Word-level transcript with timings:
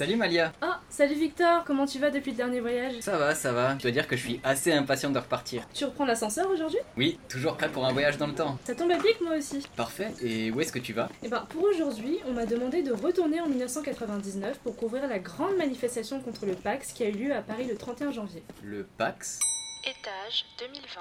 Salut 0.00 0.16
Malia 0.16 0.50
Ah, 0.62 0.80
salut 0.88 1.14
Victor, 1.14 1.62
comment 1.66 1.84
tu 1.84 1.98
vas 1.98 2.08
depuis 2.08 2.30
le 2.30 2.38
dernier 2.38 2.60
voyage? 2.60 3.00
Ça 3.00 3.18
va, 3.18 3.34
ça 3.34 3.52
va. 3.52 3.76
Je 3.76 3.82
dois 3.82 3.90
dire 3.90 4.08
que 4.08 4.16
je 4.16 4.22
suis 4.22 4.40
assez 4.42 4.72
impatient 4.72 5.10
de 5.10 5.18
repartir. 5.18 5.68
Tu 5.74 5.84
reprends 5.84 6.06
l'ascenseur 6.06 6.48
aujourd'hui? 6.50 6.78
Oui, 6.96 7.18
toujours 7.28 7.58
prêt 7.58 7.68
pour 7.68 7.84
un 7.84 7.92
voyage 7.92 8.16
dans 8.16 8.26
le 8.26 8.34
temps. 8.34 8.56
Ça 8.64 8.74
tombe 8.74 8.90
à 8.92 8.96
pic 8.96 9.20
moi 9.20 9.36
aussi. 9.36 9.62
Parfait, 9.76 10.10
et 10.22 10.50
où 10.52 10.60
est-ce 10.62 10.72
que 10.72 10.78
tu 10.78 10.94
vas? 10.94 11.10
Et 11.22 11.28
ben 11.28 11.44
pour 11.50 11.64
aujourd'hui, 11.64 12.16
on 12.26 12.32
m'a 12.32 12.46
demandé 12.46 12.82
de 12.82 12.92
retourner 12.92 13.42
en 13.42 13.48
1999 13.48 14.60
pour 14.60 14.74
couvrir 14.74 15.06
la 15.06 15.18
grande 15.18 15.58
manifestation 15.58 16.18
contre 16.22 16.46
le 16.46 16.54
Pax 16.54 16.92
qui 16.92 17.02
a 17.02 17.08
eu 17.10 17.12
lieu 17.12 17.34
à 17.34 17.42
Paris 17.42 17.66
le 17.68 17.76
31 17.76 18.10
janvier. 18.10 18.42
Le 18.64 18.86
Pax? 18.96 19.38
Étage 19.84 20.46
2020. 20.60 21.00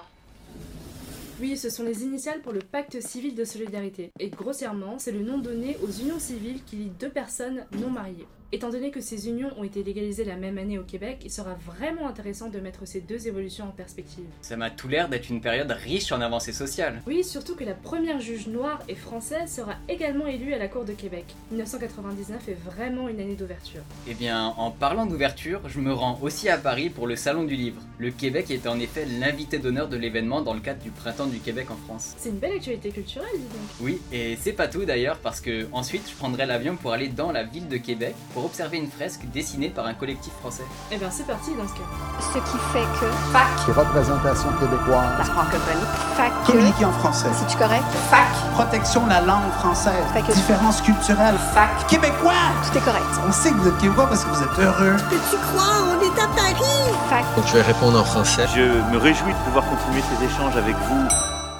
Oui, 1.39 1.55
ce 1.55 1.69
sont 1.69 1.83
les 1.83 2.03
initiales 2.03 2.41
pour 2.41 2.51
le 2.51 2.59
pacte 2.59 2.99
civil 2.99 3.33
de 3.33 3.45
solidarité. 3.45 4.11
Et 4.19 4.27
grossièrement, 4.27 4.99
c'est 4.99 5.13
le 5.13 5.21
nom 5.21 5.37
donné 5.37 5.77
aux 5.81 5.89
unions 5.89 6.19
civiles 6.19 6.61
qui 6.65 6.75
lient 6.75 6.91
deux 6.99 7.09
personnes 7.09 7.65
non 7.79 7.89
mariées. 7.89 8.27
Étant 8.51 8.71
donné 8.71 8.89
que 8.89 8.99
ces 8.99 9.29
unions 9.29 9.51
ont 9.59 9.63
été 9.63 9.83
légalisées 9.83 10.23
la 10.23 10.35
même 10.35 10.57
année 10.57 10.79
au 10.79 10.83
Québec, 10.83 11.19
il 11.23 11.29
sera 11.29 11.53
vraiment 11.67 12.07
intéressant 12.07 12.49
de 12.49 12.59
mettre 12.59 12.87
ces 12.87 12.99
deux 12.99 13.27
évolutions 13.27 13.65
en 13.65 13.71
perspective. 13.71 14.25
Ça 14.41 14.57
m'a 14.57 14.71
tout 14.71 14.87
l'air 14.87 15.07
d'être 15.07 15.29
une 15.29 15.39
période 15.39 15.69
riche 15.69 16.11
en 16.11 16.19
avancées 16.19 16.51
sociales. 16.51 17.03
Oui, 17.05 17.23
surtout 17.23 17.55
que 17.55 17.63
la 17.63 17.75
première 17.75 18.19
juge 18.19 18.47
noire 18.47 18.81
et 18.89 18.95
française 18.95 19.53
sera 19.53 19.75
également 19.87 20.25
élue 20.25 20.55
à 20.55 20.57
la 20.57 20.67
Cour 20.67 20.83
de 20.83 20.93
Québec. 20.93 21.25
1999 21.51 22.49
est 22.49 22.57
vraiment 22.65 23.07
une 23.07 23.19
année 23.19 23.35
d'ouverture. 23.35 23.81
Eh 24.07 24.15
bien, 24.15 24.47
en 24.57 24.71
parlant 24.71 25.05
d'ouverture, 25.05 25.61
je 25.67 25.79
me 25.79 25.93
rends 25.93 26.17
aussi 26.23 26.49
à 26.49 26.57
Paris 26.57 26.89
pour 26.89 27.05
le 27.05 27.15
Salon 27.15 27.43
du 27.43 27.55
Livre. 27.55 27.83
Le 27.99 28.09
Québec 28.09 28.49
est 28.49 28.65
en 28.65 28.79
effet 28.79 29.05
l'invité 29.05 29.59
d'honneur 29.59 29.89
de 29.89 29.97
l'événement 29.97 30.41
dans 30.41 30.55
le 30.55 30.59
cadre 30.59 30.81
du 30.81 30.89
Printemps 30.89 31.27
du 31.27 31.37
Québec 31.37 31.69
en 31.69 31.75
France. 31.75 32.15
C'est 32.17 32.29
une 32.29 32.39
belle 32.39 32.53
actualité 32.53 32.89
culturelle, 32.89 33.29
dis 33.35 33.41
donc. 33.41 33.69
Oui, 33.79 33.99
et 34.11 34.35
c'est 34.41 34.53
pas 34.53 34.67
tout 34.67 34.85
d'ailleurs 34.85 35.19
parce 35.19 35.39
que 35.39 35.67
ensuite 35.71 36.09
je 36.09 36.15
prendrai 36.15 36.47
l'avion 36.47 36.77
pour 36.77 36.93
aller 36.93 37.09
dans 37.09 37.31
la 37.31 37.43
ville 37.43 37.67
de 37.67 37.77
Québec 37.77 38.15
pour 38.33 38.38
observer 38.45 38.77
une 38.77 38.89
fresque 38.91 39.21
dessinée 39.33 39.69
par 39.69 39.85
un 39.85 39.93
collectif 39.93 40.33
français. 40.41 40.63
Eh 40.91 40.97
ben 40.97 41.09
c'est 41.11 41.25
parti 41.27 41.51
dans 41.55 41.67
ce 41.67 41.73
cas. 41.73 41.87
Ce 42.33 42.37
qui 42.39 42.57
fait 42.73 42.87
que 42.99 43.05
Fac, 43.31 43.75
représentation 43.75 44.49
québécoise. 44.59 45.17
la 45.17 45.23
francophonie. 45.23 45.85
fac 46.15 46.31
que 46.45 46.51
Communiquer 46.51 46.85
en 46.85 46.91
français. 46.93 47.27
c'est 47.33 47.47
tu 47.47 47.57
correct? 47.57 47.83
Fac, 48.09 48.27
Protection 48.53 49.03
de 49.05 49.09
la 49.09 49.21
langue 49.21 49.51
française. 49.59 50.03
Fait 50.13 50.21
que- 50.21 50.31
Différence 50.33 50.81
culturelle. 50.81 51.35
fac. 51.53 51.87
Québécois! 51.87 52.33
Tout 52.71 52.77
est 52.77 52.81
correct. 52.81 53.05
On 53.27 53.31
sait 53.31 53.51
que 53.51 53.55
vous 53.57 53.67
êtes 53.67 53.77
québécois 53.77 54.07
parce 54.07 54.23
que 54.25 54.29
vous 54.29 54.43
êtes 54.43 54.59
heureux. 54.59 54.95
Peux-tu 55.09 55.37
croire, 55.37 55.83
on 55.89 55.99
est 56.01 56.21
à 56.21 56.27
Paris 56.27 56.93
Fac 57.09 57.23
Donc 57.35 57.45
je 57.47 57.53
vais 57.53 57.61
répondre 57.61 57.99
en 57.99 58.03
français. 58.03 58.45
Je 58.55 58.61
me 58.91 58.97
réjouis 58.97 59.33
de 59.33 59.37
pouvoir 59.39 59.65
continuer 59.65 60.01
ces 60.01 60.25
échanges 60.25 60.55
avec 60.57 60.75
vous. 60.75 61.05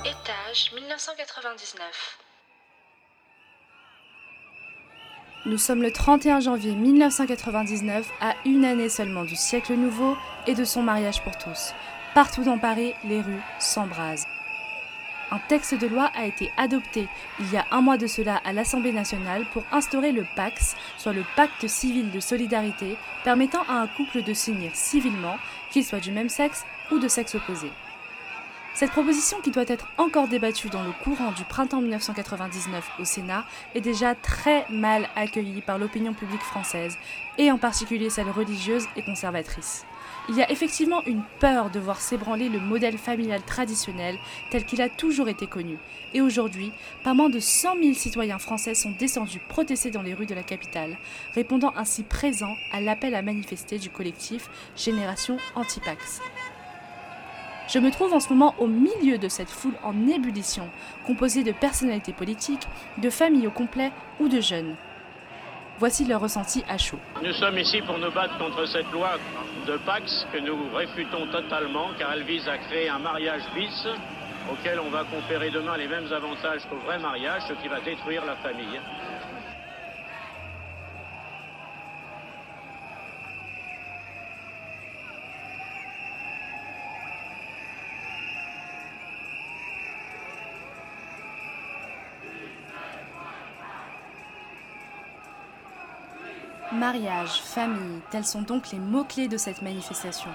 Étage 0.06 0.72
1999. 0.76 1.86
Nous 5.46 5.58
sommes 5.58 5.82
le 5.82 5.92
31 5.92 6.42
janvier 6.42 6.74
1999, 6.74 8.12
à 8.20 8.34
une 8.46 8.66
année 8.66 8.90
seulement 8.90 9.24
du 9.24 9.38
siècle 9.38 9.74
nouveau 9.74 10.18
et 10.48 10.54
de 10.54 10.66
son 10.66 10.84
mariage 10.84 11.24
pour 11.24 11.38
tous. 11.38 11.74
Partout 12.14 12.44
dans 12.44 12.58
Paris, 12.58 12.94
les 13.06 13.22
rues 13.22 13.42
s'embrasent. 13.58 14.28
Un 15.32 15.40
texte 15.48 15.76
de 15.76 15.88
loi 15.88 16.12
a 16.14 16.26
été 16.26 16.52
adopté 16.58 17.08
il 17.40 17.54
y 17.54 17.56
a 17.56 17.66
un 17.72 17.80
mois 17.80 17.98
de 17.98 18.06
cela 18.06 18.42
à 18.44 18.52
l'Assemblée 18.52 18.92
nationale 18.92 19.46
pour 19.54 19.64
instaurer 19.72 20.12
le 20.12 20.26
PAX, 20.36 20.76
soit 20.98 21.14
le 21.14 21.24
pacte 21.38 21.68
civil 21.68 22.12
de 22.12 22.20
solidarité, 22.20 22.98
permettant 23.24 23.64
à 23.70 23.76
un 23.76 23.88
couple 23.88 24.24
de 24.24 24.34
s'unir 24.34 24.72
civilement, 24.76 25.38
qu'il 25.72 25.86
soit 25.86 26.02
du 26.02 26.12
même 26.12 26.30
sexe 26.30 26.66
ou 26.92 27.00
de 27.00 27.08
sexe 27.08 27.36
opposé. 27.36 27.72
Cette 28.76 28.92
proposition, 28.92 29.42
qui 29.42 29.52
doit 29.52 29.66
être 29.68 29.88
encore 29.98 30.28
débattue 30.28 30.70
dans 30.70 30.84
le 30.84 30.92
courant 31.04 31.32
du 31.32 31.44
printemps 31.44 31.82
1999 31.82 32.92
au 33.00 33.04
Sénat, 33.04 33.44
est 33.76 33.82
déjà 33.82 34.16
très 34.16 34.66
mal 34.70 35.10
accueillie 35.16 35.62
par 35.62 35.78
l'opinion 35.78 36.14
publique 36.14 36.42
française, 36.42 36.96
et 37.38 37.52
en 37.52 37.58
particulier 37.58 38.10
celle 38.10 38.30
religieuse 38.30 38.86
et 38.96 39.04
conservatrice. 39.04 39.86
Il 40.30 40.36
y 40.36 40.44
a 40.44 40.52
effectivement 40.52 41.04
une 41.06 41.24
peur 41.40 41.72
de 41.72 41.80
voir 41.80 42.00
s'ébranler 42.00 42.50
le 42.50 42.60
modèle 42.60 42.98
familial 42.98 43.42
traditionnel 43.42 44.18
tel 44.52 44.64
qu'il 44.64 44.82
a 44.82 44.88
toujours 44.88 45.28
été 45.28 45.48
connu. 45.48 45.78
Et 46.14 46.22
aujourd'hui, 46.22 46.72
pas 47.04 47.14
moins 47.14 47.30
de 47.30 47.40
100 47.40 47.82
000 47.82 47.94
citoyens 47.96 48.40
français 48.40 48.76
sont 48.76 48.92
descendus 48.92 49.42
protester 49.50 49.90
dans 49.90 50.04
les 50.04 50.14
rues 50.14 50.28
de 50.28 50.36
la 50.36 50.44
capitale, 50.44 50.98
répondant 51.34 51.74
ainsi 51.76 52.04
présent 52.04 52.56
à 52.72 52.80
l'appel 52.80 53.16
à 53.16 53.22
manifester 53.24 53.80
du 53.80 53.90
collectif 53.90 54.50
Génération 54.76 55.38
Antipax. 55.56 56.22
Je 57.72 57.78
me 57.78 57.92
trouve 57.92 58.14
en 58.14 58.20
ce 58.20 58.30
moment 58.30 58.56
au 58.58 58.66
milieu 58.66 59.20
de 59.20 59.28
cette 59.28 59.52
foule 59.52 59.76
en 59.84 60.08
ébullition, 60.08 60.68
composée 61.06 61.44
de 61.44 61.52
personnalités 61.52 62.14
politiques, 62.14 62.68
de 62.98 63.12
familles 63.12 63.46
au 63.46 63.52
complet 63.52 63.92
ou 64.20 64.28
de 64.28 64.42
jeunes. 64.42 64.76
Voici 65.78 66.04
leur 66.06 66.20
ressenti 66.20 66.64
à 66.68 66.80
chaud. 66.80 66.98
Nous 67.24 67.32
sommes 67.34 67.60
ici 67.60 67.82
pour 67.84 68.00
nous 68.00 68.12
battre 68.12 68.40
contre 68.40 68.66
cette 68.66 68.92
loi 68.92 69.20
de 69.68 69.78
Pax 69.86 70.26
que 70.34 70.40
nous 70.40 70.58
réfutons 70.74 71.28
totalement 71.28 71.90
car 72.00 72.12
elle 72.14 72.24
vise 72.24 72.48
à 72.50 72.58
créer 72.58 72.90
un 72.90 73.00
mariage 73.00 73.44
bis 73.54 73.88
auquel 74.52 74.80
on 74.80 74.90
va 74.90 75.04
conférer 75.04 75.52
demain 75.52 75.78
les 75.78 75.88
mêmes 75.88 76.12
avantages 76.12 76.62
qu'au 76.70 76.78
vrai 76.88 76.98
mariage, 76.98 77.44
ce 77.48 77.54
qui 77.62 77.68
va 77.68 77.80
détruire 77.82 78.26
la 78.26 78.36
famille. 78.38 78.80
Mariage, 96.72 97.42
famille, 97.42 98.00
tels 98.12 98.26
sont 98.26 98.44
donc 98.44 98.70
les 98.72 98.78
mots-clés 98.78 99.28
de 99.28 99.38
cette 99.38 99.64
manifestation. 99.64 100.30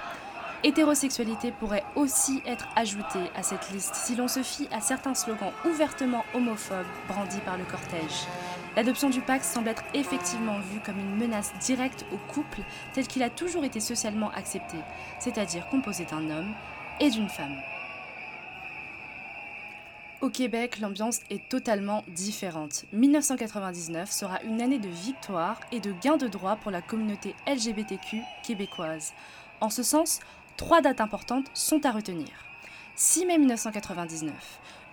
Hétérosexualité 0.64 1.52
pourrait 1.52 1.84
aussi 1.94 2.42
être 2.44 2.66
ajoutée 2.74 3.30
à 3.36 3.44
cette 3.44 3.70
liste 3.70 3.94
si 3.94 4.16
l'on 4.16 4.26
se 4.26 4.42
fie 4.42 4.66
à 4.72 4.80
certains 4.80 5.14
slogans 5.14 5.52
ouvertement 5.64 6.24
homophobes 6.34 6.86
brandis 7.06 7.38
par 7.44 7.56
le 7.56 7.64
cortège. 7.64 8.26
L'adoption 8.74 9.10
du 9.10 9.20
Pax 9.20 9.48
semble 9.48 9.68
être 9.68 9.84
effectivement 9.94 10.58
vue 10.58 10.80
comme 10.84 10.98
une 10.98 11.14
menace 11.14 11.52
directe 11.60 12.04
au 12.12 12.16
couple 12.32 12.62
tel 12.94 13.06
qu'il 13.06 13.22
a 13.22 13.30
toujours 13.30 13.62
été 13.62 13.78
socialement 13.78 14.32
accepté, 14.32 14.78
c'est-à-dire 15.20 15.68
composé 15.68 16.04
d'un 16.04 16.30
homme 16.30 16.52
et 16.98 17.10
d'une 17.10 17.28
femme. 17.28 17.54
Au 20.20 20.30
Québec, 20.30 20.78
l'ambiance 20.80 21.20
est 21.28 21.48
totalement 21.48 22.04
différente. 22.08 22.84
1999 22.92 24.10
sera 24.10 24.40
une 24.42 24.62
année 24.62 24.78
de 24.78 24.88
victoire 24.88 25.60
et 25.72 25.80
de 25.80 25.92
gain 26.02 26.16
de 26.16 26.28
droit 26.28 26.56
pour 26.56 26.70
la 26.70 26.80
communauté 26.80 27.34
LGBTQ 27.46 28.22
québécoise. 28.42 29.12
En 29.60 29.70
ce 29.70 29.82
sens, 29.82 30.20
trois 30.56 30.80
dates 30.80 31.00
importantes 31.00 31.50
sont 31.52 31.84
à 31.84 31.90
retenir. 31.90 32.28
6 32.96 33.26
mai 33.26 33.38
1999, 33.38 34.32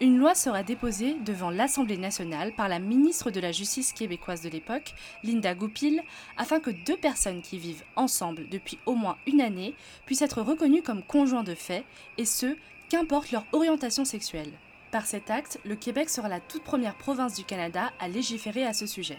une 0.01 0.17
loi 0.17 0.33
sera 0.33 0.63
déposée 0.63 1.15
devant 1.23 1.51
l'Assemblée 1.51 1.97
nationale 1.97 2.51
par 2.51 2.67
la 2.67 2.79
ministre 2.79 3.29
de 3.29 3.39
la 3.39 3.51
Justice 3.51 3.93
québécoise 3.93 4.41
de 4.41 4.49
l'époque, 4.49 4.95
Linda 5.23 5.53
Goupil, 5.53 6.01
afin 6.35 6.59
que 6.59 6.71
deux 6.71 6.97
personnes 6.97 7.43
qui 7.43 7.59
vivent 7.59 7.83
ensemble 7.95 8.49
depuis 8.49 8.79
au 8.87 8.95
moins 8.95 9.17
une 9.27 9.39
année 9.39 9.75
puissent 10.07 10.23
être 10.23 10.41
reconnues 10.41 10.81
comme 10.81 11.03
conjoints 11.03 11.43
de 11.43 11.53
fait, 11.53 11.83
et 12.17 12.25
ce, 12.25 12.57
qu'importe 12.89 13.31
leur 13.31 13.45
orientation 13.51 14.03
sexuelle. 14.03 14.51
Par 14.91 15.05
cet 15.05 15.29
acte, 15.29 15.57
le 15.63 15.77
Québec 15.77 16.09
sera 16.09 16.27
la 16.27 16.41
toute 16.41 16.63
première 16.63 16.97
province 16.97 17.35
du 17.35 17.45
Canada 17.45 17.93
à 17.99 18.09
légiférer 18.09 18.65
à 18.65 18.73
ce 18.73 18.85
sujet. 18.85 19.17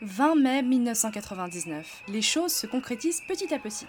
20 0.00 0.36
mai 0.36 0.62
1999, 0.62 2.04
les 2.08 2.22
choses 2.22 2.54
se 2.54 2.66
concrétisent 2.66 3.22
petit 3.28 3.52
à 3.52 3.58
petit. 3.58 3.86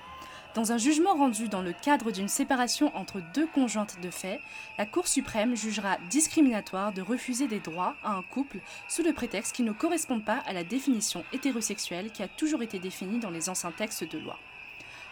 Dans 0.56 0.74
un 0.74 0.78
jugement 0.78 1.16
rendu 1.16 1.48
dans 1.48 1.62
le 1.62 1.72
cadre 1.72 2.12
d'une 2.12 2.28
séparation 2.28 2.96
entre 2.98 3.22
deux 3.34 3.48
conjointes 3.48 4.00
de 4.02 4.12
fait, 4.12 4.42
la 4.78 4.86
Cour 4.86 5.08
suprême 5.08 5.56
jugera 5.56 5.98
discriminatoire 6.10 6.92
de 6.92 7.02
refuser 7.02 7.48
des 7.48 7.62
droits 7.62 7.96
à 8.04 8.12
un 8.12 8.22
couple 8.22 8.60
sous 8.90 9.04
le 9.04 9.14
prétexte 9.14 9.56
qu'ils 9.56 9.66
ne 9.66 9.72
correspondent 9.72 10.26
pas 10.26 10.44
à 10.46 10.52
la 10.52 10.66
définition 10.66 11.24
hétérosexuelle 11.32 12.12
qui 12.12 12.24
a 12.24 12.28
toujours 12.28 12.62
été 12.62 12.78
définie 12.78 13.20
dans 13.20 13.32
les 13.32 13.48
anciens 13.48 13.72
textes 13.72 14.04
de 14.04 14.20
loi. 14.20 14.38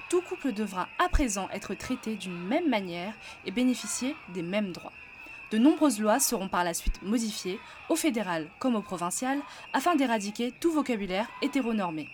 Tout 0.09 0.21
couple 0.21 0.51
devra 0.51 0.89
à 1.00 1.07
présent 1.07 1.47
être 1.53 1.74
traité 1.75 2.15
d'une 2.15 2.38
même 2.38 2.69
manière 2.69 3.13
et 3.45 3.51
bénéficier 3.51 4.17
des 4.33 4.44
mêmes 4.44 4.74
droits. 4.74 4.91
De 5.51 5.57
nombreuses 5.57 6.00
lois 6.00 6.21
seront 6.21 6.48
par 6.48 6.63
la 6.63 6.74
suite 6.74 7.01
modifiées, 7.01 7.59
au 7.89 7.98
fédéral 7.98 8.48
comme 8.59 8.75
au 8.75 8.81
provincial, 8.81 9.38
afin 9.74 9.95
d'éradiquer 9.95 10.53
tout 10.62 10.71
vocabulaire 10.71 11.27
hétéronormé. 11.42 12.07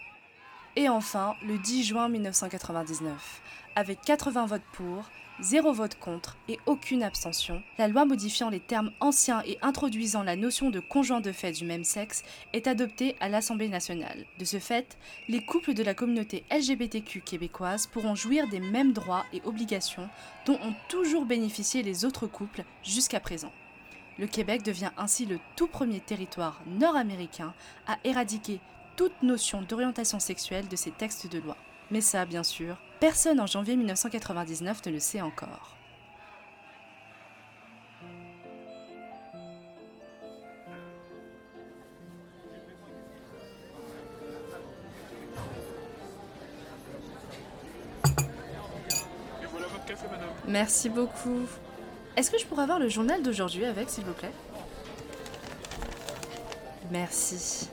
Et 0.75 0.89
enfin, 0.89 1.35
le 1.45 1.59
10 1.59 1.83
juin 1.83 2.09
1999, 2.09 3.41
avec 3.75 4.01
80 4.01 4.47
votes 4.47 4.61
pour, 4.73 5.03
0 5.39 5.71
vote 5.71 5.99
contre 5.99 6.35
et 6.47 6.57
aucune 6.65 7.03
abstention, 7.03 7.61
la 7.77 7.87
loi 7.87 8.05
modifiant 8.05 8.49
les 8.49 8.59
termes 8.59 8.91
anciens 8.99 9.43
et 9.45 9.59
introduisant 9.61 10.23
la 10.23 10.35
notion 10.35 10.71
de 10.71 10.79
conjoint 10.79 11.21
de 11.21 11.31
fait 11.31 11.51
du 11.51 11.63
même 11.63 11.83
sexe 11.83 12.23
est 12.53 12.65
adoptée 12.65 13.15
à 13.19 13.29
l'Assemblée 13.29 13.69
nationale. 13.69 14.25
De 14.39 14.45
ce 14.45 14.57
fait, 14.57 14.97
les 15.27 15.45
couples 15.45 15.75
de 15.75 15.83
la 15.83 15.93
communauté 15.93 16.43
LGBTQ 16.51 17.21
québécoise 17.21 17.85
pourront 17.85 18.15
jouir 18.15 18.47
des 18.47 18.59
mêmes 18.59 18.93
droits 18.93 19.25
et 19.31 19.41
obligations 19.45 20.09
dont 20.47 20.59
ont 20.63 20.73
toujours 20.89 21.25
bénéficié 21.25 21.83
les 21.83 22.03
autres 22.03 22.25
couples 22.25 22.63
jusqu'à 22.83 23.19
présent. 23.19 23.51
Le 24.17 24.25
Québec 24.25 24.63
devient 24.63 24.91
ainsi 24.97 25.27
le 25.27 25.39
tout 25.55 25.67
premier 25.67 25.99
territoire 25.99 26.59
nord-américain 26.65 27.53
à 27.85 27.99
éradiquer 28.03 28.59
toute 28.97 29.21
notion 29.21 29.61
d'orientation 29.61 30.19
sexuelle 30.19 30.67
de 30.67 30.75
ces 30.75 30.89
textes 30.91 31.31
de 31.31 31.37
loi. 31.37 31.55
Mais 31.91 32.01
ça, 32.01 32.25
bien 32.25 32.43
sûr, 32.43 32.77
personne 32.99 33.39
en 33.39 33.45
janvier 33.45 33.77
1999 33.77 34.85
ne 34.87 34.91
le 34.91 34.99
sait 34.99 35.21
encore. 35.21 35.77
Merci 50.47 50.89
beaucoup. 50.89 51.45
Est-ce 52.15 52.31
que 52.31 52.39
je 52.39 52.45
pourrais 52.47 52.63
avoir 52.63 52.79
le 52.79 52.89
journal 52.89 53.21
d'aujourd'hui 53.21 53.63
avec, 53.65 53.91
s'il 53.91 54.05
vous 54.05 54.13
plaît? 54.13 54.31
Merci. 56.89 57.69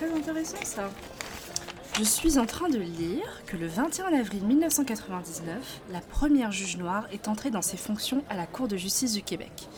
Très 0.00 0.16
intéressant 0.16 0.64
ça. 0.64 0.90
Je 1.98 2.04
suis 2.04 2.38
en 2.38 2.46
train 2.46 2.70
de 2.70 2.78
lire 2.78 3.42
que 3.44 3.58
le 3.58 3.66
21 3.66 4.14
avril 4.18 4.42
1999, 4.46 5.82
la 5.92 6.00
première 6.00 6.52
juge 6.52 6.78
noire 6.78 7.06
est 7.12 7.28
entrée 7.28 7.50
dans 7.50 7.60
ses 7.60 7.76
fonctions 7.76 8.24
à 8.30 8.34
la 8.36 8.46
Cour 8.46 8.66
de 8.66 8.78
justice 8.78 9.12
du 9.12 9.22
Québec. 9.22 9.68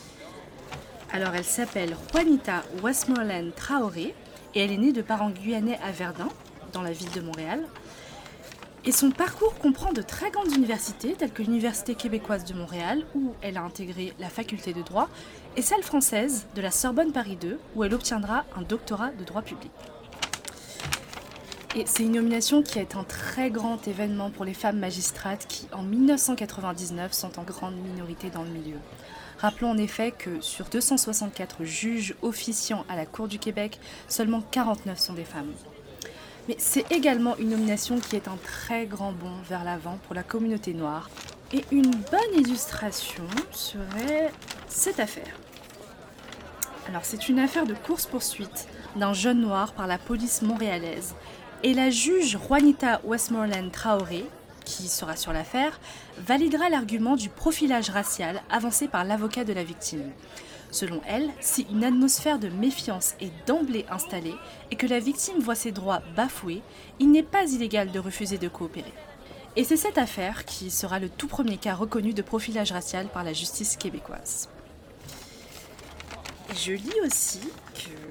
Alors 1.12 1.34
elle 1.34 1.44
s'appelle 1.44 1.96
Juanita 2.12 2.62
Westmoreland 2.84 3.50
Traoré 3.56 4.14
et 4.54 4.60
elle 4.60 4.70
est 4.70 4.76
née 4.76 4.92
de 4.92 5.02
parents 5.02 5.30
guyanais 5.30 5.80
à 5.82 5.90
Verdun, 5.90 6.28
dans 6.72 6.82
la 6.82 6.92
ville 6.92 7.10
de 7.10 7.20
Montréal. 7.20 7.66
Et 8.84 8.92
son 8.92 9.10
parcours 9.10 9.54
comprend 9.58 9.92
de 9.92 10.02
très 10.02 10.30
grandes 10.30 10.54
universités, 10.54 11.14
telles 11.14 11.32
que 11.32 11.42
l'Université 11.42 11.96
québécoise 11.96 12.44
de 12.44 12.54
Montréal, 12.54 13.04
où 13.16 13.34
elle 13.42 13.56
a 13.56 13.62
intégré 13.62 14.12
la 14.20 14.28
faculté 14.28 14.72
de 14.72 14.82
droit, 14.82 15.08
et 15.56 15.62
celle 15.62 15.82
française 15.82 16.46
de 16.54 16.60
la 16.60 16.70
Sorbonne 16.70 17.12
Paris 17.12 17.38
II, 17.42 17.56
où 17.74 17.82
elle 17.82 17.94
obtiendra 17.94 18.44
un 18.56 18.62
doctorat 18.62 19.10
de 19.10 19.24
droit 19.24 19.42
public. 19.42 19.70
Et 21.74 21.84
c'est 21.86 22.02
une 22.02 22.12
nomination 22.12 22.62
qui 22.62 22.78
est 22.78 22.96
un 22.96 23.04
très 23.04 23.50
grand 23.50 23.88
événement 23.88 24.28
pour 24.28 24.44
les 24.44 24.52
femmes 24.52 24.78
magistrates 24.78 25.46
qui, 25.48 25.66
en 25.72 25.82
1999, 25.82 27.14
sont 27.14 27.38
en 27.38 27.44
grande 27.44 27.76
minorité 27.76 28.28
dans 28.28 28.42
le 28.42 28.50
milieu. 28.50 28.76
Rappelons 29.38 29.70
en 29.70 29.78
effet 29.78 30.12
que 30.12 30.42
sur 30.42 30.66
264 30.66 31.64
juges 31.64 32.14
officiants 32.20 32.84
à 32.90 32.96
la 32.96 33.06
Cour 33.06 33.26
du 33.26 33.38
Québec, 33.38 33.80
seulement 34.06 34.42
49 34.50 34.98
sont 34.98 35.14
des 35.14 35.24
femmes. 35.24 35.50
Mais 36.46 36.56
c'est 36.58 36.92
également 36.92 37.38
une 37.38 37.48
nomination 37.48 37.98
qui 37.98 38.16
est 38.16 38.28
un 38.28 38.36
très 38.42 38.84
grand 38.84 39.12
bond 39.12 39.32
vers 39.48 39.64
l'avant 39.64 39.98
pour 40.04 40.14
la 40.14 40.22
communauté 40.22 40.74
noire. 40.74 41.08
Et 41.54 41.64
une 41.70 41.90
bonne 41.90 42.34
illustration 42.38 43.24
serait 43.50 44.30
cette 44.68 45.00
affaire. 45.00 45.38
Alors 46.86 47.06
c'est 47.06 47.30
une 47.30 47.38
affaire 47.38 47.64
de 47.64 47.74
course-poursuite 47.74 48.68
d'un 48.96 49.14
jeune 49.14 49.40
noir 49.40 49.72
par 49.72 49.86
la 49.86 49.96
police 49.96 50.42
montréalaise. 50.42 51.14
Et 51.64 51.74
la 51.74 51.90
juge 51.90 52.38
Juanita 52.38 53.00
Westmoreland 53.04 53.70
Traoré, 53.70 54.26
qui 54.64 54.88
sera 54.88 55.14
sur 55.14 55.32
l'affaire, 55.32 55.78
validera 56.18 56.68
l'argument 56.68 57.14
du 57.14 57.28
profilage 57.28 57.88
racial 57.88 58.42
avancé 58.50 58.88
par 58.88 59.04
l'avocat 59.04 59.44
de 59.44 59.52
la 59.52 59.62
victime. 59.62 60.10
Selon 60.72 61.00
elle, 61.06 61.30
si 61.40 61.64
une 61.70 61.84
atmosphère 61.84 62.40
de 62.40 62.48
méfiance 62.48 63.14
est 63.20 63.30
d'emblée 63.46 63.86
installée 63.90 64.34
et 64.72 64.76
que 64.76 64.88
la 64.88 64.98
victime 64.98 65.38
voit 65.38 65.54
ses 65.54 65.70
droits 65.70 66.02
bafoués, 66.16 66.62
il 66.98 67.12
n'est 67.12 67.22
pas 67.22 67.44
illégal 67.44 67.92
de 67.92 68.00
refuser 68.00 68.38
de 68.38 68.48
coopérer. 68.48 68.92
Et 69.54 69.62
c'est 69.62 69.76
cette 69.76 69.98
affaire 69.98 70.44
qui 70.44 70.68
sera 70.68 70.98
le 70.98 71.10
tout 71.10 71.28
premier 71.28 71.58
cas 71.58 71.74
reconnu 71.74 72.12
de 72.12 72.22
profilage 72.22 72.72
racial 72.72 73.06
par 73.06 73.22
la 73.22 73.34
justice 73.34 73.76
québécoise. 73.76 74.48
Je 76.56 76.72
lis 76.72 77.00
aussi 77.06 77.40
que 77.74 78.01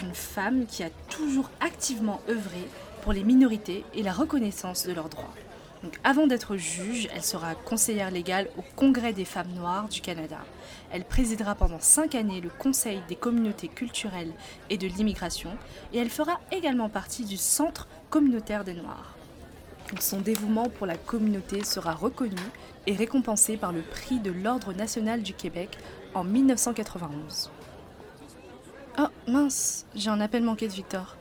une 0.00 0.14
femme 0.14 0.66
qui 0.66 0.82
a 0.82 0.90
toujours 1.08 1.50
activement 1.60 2.20
œuvré 2.28 2.68
pour 3.02 3.12
les 3.12 3.24
minorités 3.24 3.84
et 3.94 4.02
la 4.02 4.12
reconnaissance 4.12 4.86
de 4.86 4.92
leurs 4.92 5.08
droits. 5.08 5.34
Avant 6.04 6.26
d'être 6.26 6.56
juge, 6.56 7.08
elle 7.14 7.22
sera 7.22 7.54
conseillère 7.54 8.10
légale 8.10 8.48
au 8.56 8.62
Congrès 8.74 9.12
des 9.12 9.24
femmes 9.24 9.52
noires 9.54 9.88
du 9.88 10.00
Canada. 10.00 10.38
Elle 10.90 11.04
présidera 11.04 11.54
pendant 11.54 11.80
cinq 11.80 12.14
années 12.14 12.40
le 12.40 12.48
Conseil 12.48 13.00
des 13.08 13.16
communautés 13.16 13.68
culturelles 13.68 14.32
et 14.70 14.78
de 14.78 14.86
l'immigration 14.86 15.50
et 15.92 15.98
elle 15.98 16.10
fera 16.10 16.40
également 16.50 16.88
partie 16.88 17.24
du 17.24 17.36
Centre 17.36 17.86
communautaire 18.10 18.64
des 18.64 18.74
Noirs. 18.74 19.14
Son 20.00 20.20
dévouement 20.20 20.68
pour 20.68 20.86
la 20.86 20.96
communauté 20.96 21.62
sera 21.62 21.92
reconnu 21.92 22.42
et 22.86 22.94
récompensé 22.94 23.56
par 23.56 23.72
le 23.72 23.82
prix 23.82 24.18
de 24.18 24.32
l'Ordre 24.32 24.72
national 24.72 25.22
du 25.22 25.32
Québec 25.32 25.78
en 26.14 26.24
1991. 26.24 27.50
Oh 28.98 29.08
mince, 29.26 29.84
j'ai 29.94 30.08
un 30.08 30.20
appel 30.20 30.42
manqué 30.42 30.66
de 30.66 30.72
Victor. 30.72 31.16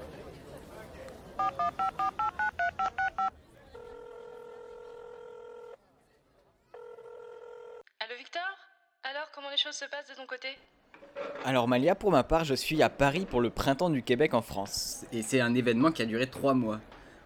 Allô 7.99 8.15
Victor? 8.17 8.41
Alors 9.03 9.29
comment 9.33 9.49
les 9.49 9.57
choses 9.57 9.73
se 9.73 9.83
passent 9.85 10.07
de 10.09 10.15
ton 10.15 10.25
côté? 10.25 10.47
Alors 11.43 11.67
Malia, 11.67 11.95
pour 11.95 12.11
ma 12.11 12.23
part, 12.23 12.45
je 12.45 12.55
suis 12.55 12.81
à 12.81 12.89
Paris 12.89 13.25
pour 13.25 13.41
le 13.41 13.49
Printemps 13.49 13.89
du 13.89 14.03
Québec 14.03 14.33
en 14.33 14.41
France. 14.41 15.05
Et 15.11 15.21
c'est 15.21 15.41
un 15.41 15.53
événement 15.53 15.91
qui 15.91 16.01
a 16.01 16.05
duré 16.05 16.27
trois 16.27 16.53
mois. 16.53 16.79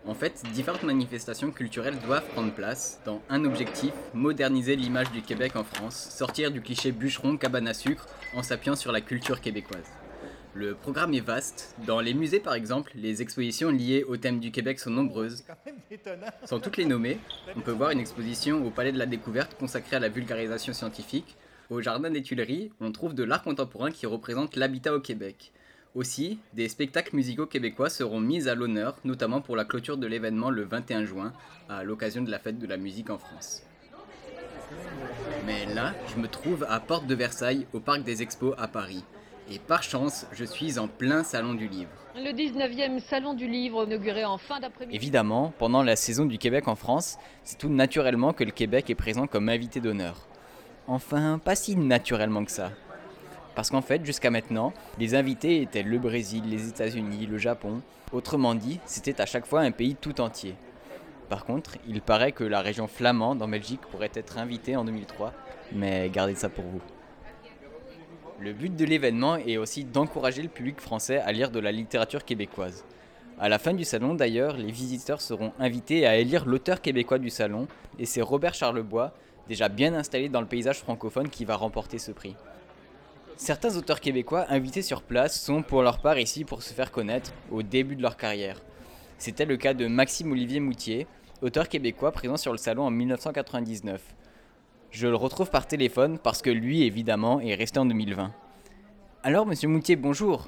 En 0.08 0.16
fait, 0.16 0.42
différentes 0.52 0.82
manifestations 0.82 1.52
culturelles 1.52 2.00
doivent 2.00 2.28
prendre 2.30 2.52
place 2.54 3.02
dans 3.06 3.22
un 3.30 3.46
objectif, 3.46 3.94
moderniser 4.16 4.76
l'image 4.76 5.12
du 5.12 5.22
Québec 5.22 5.56
en 5.56 5.64
France, 5.64 6.10
sortir 6.10 6.50
du 6.50 6.62
cliché 6.62 6.92
bûcheron 6.92 7.38
cabane 7.38 7.68
à 7.68 7.76
sucre 7.76 8.08
en 8.34 8.42
s'appuyant 8.42 8.76
sur 8.76 8.92
la 8.92 9.02
culture 9.02 9.42
québécoise. 9.42 9.86
Le 10.56 10.74
programme 10.74 11.14
est 11.14 11.20
vaste. 11.20 11.76
Dans 11.86 12.02
les 12.02 12.14
musées 12.14 12.40
par 12.40 12.56
exemple, 12.56 12.92
les 12.96 13.22
expositions 13.22 13.70
liées 13.70 14.04
au 14.04 14.18
thème 14.18 14.40
du 14.40 14.52
Québec 14.52 14.80
sont 14.80 14.90
nombreuses. 14.90 15.44
Sans 16.46 16.60
toutes 16.60 16.78
les 16.78 16.86
nommer, 16.86 17.20
on 17.56 17.62
peut 17.62 17.72
voir 17.72 17.92
une 17.92 18.00
exposition 18.00 18.66
au 18.66 18.72
Palais 18.72 18.92
de 18.92 18.98
la 18.98 19.06
Découverte 19.06 19.56
consacrée 19.60 19.98
à 19.98 20.00
la 20.00 20.10
vulgarisation 20.10 20.74
scientifique. 20.74 21.38
Au 21.70 21.82
Jardin 21.82 22.10
des 22.10 22.24
Tuileries, 22.24 22.72
on 22.82 22.92
trouve 22.92 23.14
de 23.14 23.24
l'art 23.24 23.44
contemporain 23.44 23.92
qui 23.92 24.08
représente 24.08 24.56
l'habitat 24.56 24.96
au 24.96 25.00
Québec. 25.00 25.52
Aussi, 25.94 26.40
des 26.54 26.68
spectacles 26.68 27.16
musicaux 27.16 27.46
québécois 27.46 27.90
seront 27.90 28.20
mis 28.20 28.48
à 28.48 28.56
l'honneur, 28.56 28.98
notamment 29.04 29.42
pour 29.42 29.56
la 29.56 29.66
clôture 29.66 29.98
de 29.98 30.08
l'événement 30.08 30.50
le 30.50 30.64
21 30.64 31.06
juin, 31.06 31.32
à 31.68 31.84
l'occasion 31.84 32.24
de 32.24 32.32
la 32.32 32.40
fête 32.40 32.58
de 32.58 32.68
la 32.68 32.78
musique 32.78 33.12
en 33.12 33.20
France. 33.20 33.64
Mais 35.46 35.66
là, 35.74 35.94
je 36.08 36.20
me 36.20 36.28
trouve 36.28 36.66
à 36.68 36.80
Porte 36.80 37.06
de 37.06 37.16
Versailles, 37.16 37.68
au 37.74 37.80
Parc 37.80 38.04
des 38.04 38.22
Expos 38.22 38.56
à 38.58 38.68
Paris. 38.68 39.04
Et 39.52 39.58
par 39.58 39.82
chance, 39.82 40.28
je 40.32 40.46
suis 40.46 40.78
en 40.78 40.88
plein 40.88 41.24
salon 41.24 41.56
du 41.56 41.68
livre. 41.68 41.90
Le 42.16 42.32
19e 42.32 43.00
Salon 43.00 43.34
du 43.34 43.48
Livre 43.48 43.86
inauguré 43.86 44.24
en 44.24 44.38
fin 44.38 44.60
d'après-midi. 44.60 44.96
Évidemment, 44.96 45.54
pendant 45.58 45.82
la 45.82 45.96
saison 45.96 46.26
du 46.26 46.38
Québec 46.38 46.68
en 46.68 46.76
France, 46.76 47.18
c'est 47.44 47.58
tout 47.58 47.70
naturellement 47.70 48.32
que 48.32 48.44
le 48.44 48.52
Québec 48.52 48.92
est 48.92 48.96
présent 48.96 49.26
comme 49.26 49.50
invité 49.50 49.80
d'honneur. 49.80 50.28
Enfin, 50.88 51.40
pas 51.44 51.56
si 51.56 51.76
naturellement 51.76 52.46
que 52.46 52.52
ça. 52.52 52.72
Parce 53.56 53.72
qu'en 53.72 53.82
fait, 53.82 54.06
jusqu'à 54.06 54.30
maintenant, 54.30 54.72
les 55.00 55.16
invités 55.16 55.62
étaient 55.64 55.84
le 55.84 55.98
Brésil, 55.98 56.44
les 56.48 56.70
États-Unis, 56.70 57.26
le 57.26 57.40
Japon. 57.40 57.82
Autrement 58.12 58.54
dit, 58.54 58.80
c'était 58.86 59.20
à 59.20 59.26
chaque 59.26 59.48
fois 59.48 59.62
un 59.62 59.72
pays 59.72 59.96
tout 59.96 60.22
entier. 60.22 60.56
Par 61.28 61.46
contre, 61.46 61.78
il 61.88 62.02
paraît 62.02 62.34
que 62.34 62.44
la 62.44 62.62
région 62.62 62.88
flamande 62.88 63.42
en 63.42 63.48
Belgique 63.48 63.82
pourrait 63.92 64.12
être 64.14 64.38
invitée 64.38 64.76
en 64.76 64.84
2003, 64.84 65.34
mais 65.72 66.10
gardez 66.10 66.36
ça 66.36 66.50
pour 66.50 66.66
vous. 66.66 66.82
Le 68.42 68.54
but 68.54 68.74
de 68.74 68.86
l'événement 68.86 69.36
est 69.36 69.58
aussi 69.58 69.84
d'encourager 69.84 70.42
le 70.42 70.48
public 70.48 70.80
français 70.80 71.18
à 71.18 71.34
lire 71.34 71.52
de 71.52 71.60
la 71.60 71.74
littérature 71.74 72.24
québécoise. 72.24 72.86
À 73.38 73.50
la 73.50 73.60
fin 73.60 73.74
du 73.74 73.84
salon 73.84 74.14
d'ailleurs, 74.14 74.56
les 74.56 74.72
visiteurs 74.72 75.20
seront 75.20 75.52
invités 75.60 76.08
à 76.08 76.16
élire 76.16 76.46
l'auteur 76.46 76.82
québécois 76.82 77.20
du 77.20 77.30
salon, 77.30 77.68
et 77.98 78.06
c'est 78.06 78.22
Robert 78.22 78.54
Charlebois, 78.54 79.14
déjà 79.50 79.68
bien 79.68 79.94
installé 79.94 80.30
dans 80.30 80.40
le 80.40 80.48
paysage 80.48 80.80
francophone, 80.80 81.28
qui 81.28 81.44
va 81.44 81.58
remporter 81.58 82.00
ce 82.00 82.14
prix. 82.14 82.38
Certains 83.36 83.76
auteurs 83.76 84.00
québécois 84.00 84.46
invités 84.48 84.84
sur 84.84 85.02
place 85.02 85.42
sont 85.42 85.62
pour 85.62 85.82
leur 85.82 86.00
part 86.00 86.18
ici 86.18 86.46
pour 86.46 86.64
se 86.64 86.74
faire 86.74 86.92
connaître 86.92 87.34
au 87.52 87.62
début 87.62 87.98
de 87.98 88.02
leur 88.02 88.16
carrière. 88.16 88.62
C'était 89.18 89.46
le 89.46 89.58
cas 89.58 89.74
de 89.74 89.88
Maxime 89.88 90.32
Olivier 90.32 90.62
Moutier, 90.62 91.08
auteur 91.42 91.68
québécois 91.68 92.14
présent 92.14 92.38
sur 92.38 92.54
le 92.54 92.58
salon 92.58 92.84
en 92.84 92.92
1999. 92.92 94.02
Je 94.92 95.08
le 95.08 95.16
retrouve 95.16 95.50
par 95.50 95.68
téléphone 95.68 96.18
parce 96.20 96.42
que 96.42 96.50
lui, 96.50 96.84
évidemment, 96.84 97.40
est 97.40 97.56
resté 97.56 97.80
en 97.80 97.86
2020. 97.86 98.32
Alors, 99.24 99.46
monsieur 99.46 99.68
Moutier, 99.68 99.96
bonjour. 99.96 100.48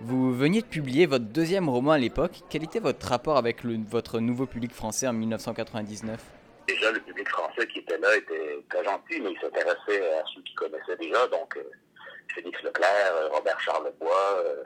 Vous 0.00 0.34
veniez 0.34 0.60
de 0.60 0.66
publier 0.66 1.06
votre 1.06 1.24
deuxième 1.24 1.68
roman 1.68 1.92
à 1.92 1.98
l'époque. 1.98 2.40
Quel 2.50 2.64
était 2.64 2.80
votre 2.80 3.06
rapport 3.06 3.36
avec 3.36 3.64
votre 3.64 4.20
nouveau 4.20 4.46
public 4.46 4.72
français 4.74 5.06
en 5.06 5.12
1999 5.12 6.20
Déjà, 6.68 6.90
le 6.90 7.00
public 7.00 7.28
français 7.28 7.66
qui 7.68 7.78
était 7.78 7.96
là 7.98 8.16
était 8.16 8.58
très 8.68 8.84
gentil, 8.84 9.20
mais 9.22 9.30
il 9.32 9.38
s'intéressait 9.40 10.12
à 10.18 10.22
ceux 10.34 10.42
qui 10.42 10.54
connaissaient 10.54 10.96
déjà, 11.00 11.26
donc 11.28 11.56
euh, 11.56 11.62
Félix 12.34 12.60
Leclerc, 12.62 13.12
euh, 13.14 13.28
Robert 13.28 13.58
Charlebois, 13.60 14.36
euh, 14.44 14.62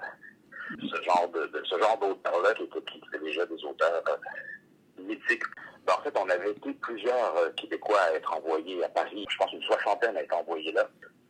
ce 0.80 1.02
genre 1.02 1.28
de, 1.32 1.46
de- 1.46 1.62
ce 1.64 1.78
genre 1.78 1.98
d'auteurs-là 2.00 2.54
qui 2.54 2.62
étaient 2.64 3.24
déjà 3.24 3.44
des 3.46 3.62
auteurs 3.64 4.02
euh, 4.08 5.02
mythiques. 5.02 5.44
Ben, 5.86 5.94
en 5.98 6.02
fait, 6.02 6.16
on 6.16 6.28
avait 6.28 6.50
été 6.50 6.72
plusieurs 6.74 7.36
euh, 7.36 7.50
Québécois 7.56 8.00
à 8.00 8.12
être 8.12 8.32
envoyés 8.34 8.84
à 8.84 8.88
Paris. 8.88 9.26
Je 9.28 9.36
pense 9.36 9.52
une 9.52 9.62
soixantaine 9.62 10.16
à 10.16 10.22
être 10.22 10.36
envoyés 10.36 10.72
là. 10.72 10.88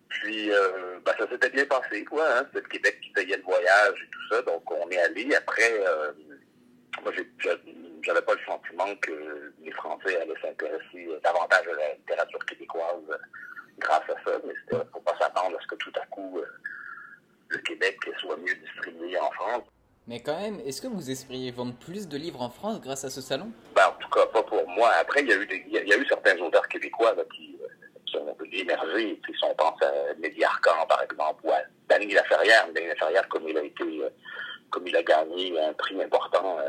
Puis, 0.08 0.50
euh, 0.50 0.98
ben, 1.04 1.12
ça 1.18 1.28
s'était 1.28 1.50
bien 1.50 1.64
passé, 1.66 2.04
quoi. 2.04 2.26
Hein? 2.36 2.44
C'était 2.46 2.60
le 2.60 2.68
Québec 2.68 3.00
qui 3.00 3.10
payait 3.10 3.36
le 3.36 3.42
voyage 3.42 3.94
et 4.02 4.10
tout 4.10 4.34
ça. 4.34 4.42
Donc, 4.42 4.70
on 4.70 4.90
est 4.90 4.98
allé. 4.98 5.34
Après, 5.34 5.72
euh, 5.86 6.12
moi, 7.02 7.12
j'avais 8.02 8.22
pas 8.22 8.34
le 8.34 8.44
sentiment 8.44 8.94
que 8.96 9.52
les 9.62 9.72
Français 9.72 10.20
allaient 10.20 10.40
s'intéresser 10.42 11.08
davantage 11.22 11.68
à 11.68 11.76
la 11.76 11.94
littérature 11.94 12.44
québécoise 12.46 13.18
grâce 13.78 14.10
à 14.10 14.24
ça. 14.24 14.38
Mais 14.44 14.54
c'était 14.64 14.84
faut 14.92 15.00
pas 15.00 15.16
s'attendre 15.18 15.56
à 15.56 15.62
ce 15.62 15.66
que 15.68 15.76
tout 15.76 15.92
à 16.00 16.06
coup, 16.06 16.38
euh, 16.38 16.46
le 17.48 17.58
Québec 17.58 17.98
soit 18.18 18.36
mieux 18.36 18.54
distribué 18.54 19.18
en 19.18 19.30
France. 19.32 19.64
Mais 20.06 20.20
quand 20.20 20.38
même, 20.38 20.60
est-ce 20.66 20.80
que 20.82 20.88
vous 20.88 21.10
espériez 21.10 21.50
vendre 21.50 21.74
plus 21.74 22.08
de 22.08 22.16
livres 22.16 22.42
en 22.42 22.50
France 22.50 22.80
grâce 22.80 23.04
à 23.04 23.10
ce 23.10 23.20
salon? 23.20 23.52
Ben, 23.76 23.86
En 23.88 23.92
tout 24.00 24.08
cas, 24.10 24.26
pas 24.26 24.42
pour 24.42 24.66
moi. 24.68 24.90
Après, 25.00 25.20
il 25.20 25.28
y 25.28 25.32
a 25.32 25.36
eu, 25.36 26.02
eu 26.02 26.06
certains 26.08 26.36
auteurs 26.38 26.66
québécois 26.68 27.14
qui, 27.34 27.56
qui 28.06 28.16
ont 28.16 28.36
émergé. 28.52 29.20
Si 29.24 29.44
on 29.44 29.54
pense 29.54 29.80
à 29.82 29.92
Mehdi 30.18 30.42
Arcan, 30.42 30.86
par 30.88 31.02
exemple, 31.02 31.40
ou 31.44 31.52
à 31.52 31.60
Danny 31.88 32.12
Laferrière. 32.12 32.66
Danny 32.74 32.88
Laferrière, 32.88 33.28
comme 33.28 33.48
il 33.48 33.56
a 33.56 33.62
été, 33.62 33.84
euh, 33.84 34.08
comme 34.70 34.86
il 34.86 34.96
a 34.96 35.02
gagné 35.02 35.60
un 35.60 35.72
prix 35.74 36.02
important 36.02 36.58
euh, 36.58 36.68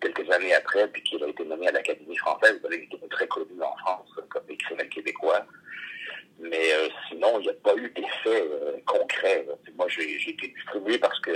quelques 0.00 0.30
années 0.30 0.54
après, 0.54 0.88
puis 0.88 1.02
qu'il 1.02 1.22
a 1.22 1.28
été 1.28 1.44
nommé 1.44 1.68
à 1.68 1.72
l'Académie 1.72 2.16
française, 2.16 2.60
il 2.70 2.74
était 2.74 3.08
très 3.10 3.26
connu 3.26 3.60
en 3.62 3.76
France 3.78 4.08
comme 4.30 4.44
écrivain 4.48 4.86
québécois. 4.86 5.44
Mais 6.38 6.72
euh, 6.72 6.88
sinon, 7.08 7.38
il 7.40 7.42
n'y 7.42 7.50
a 7.50 7.54
pas 7.62 7.74
eu 7.76 7.90
d'effet 7.90 8.48
concret. 8.86 9.46
Moi, 9.76 9.86
j'ai 9.88 10.30
été 10.30 10.48
distribué 10.48 10.96
parce 10.98 11.20
que 11.20 11.32